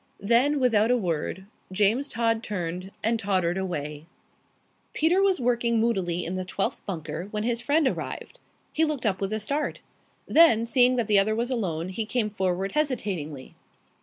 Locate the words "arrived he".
7.87-8.83